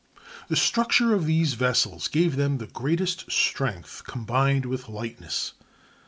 The 0.47 0.55
structure 0.55 1.13
of 1.13 1.27
these 1.27 1.53
vessels 1.53 2.07
gave 2.07 2.35
them 2.35 2.57
the 2.57 2.65
greatest 2.65 3.31
strength 3.31 4.03
combined 4.03 4.65
with 4.65 4.89
lightness. 4.89 5.53